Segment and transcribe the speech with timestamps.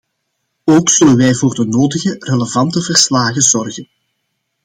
[0.63, 3.87] Ook zullen wij voor de nodige relevante verslagen zorgen.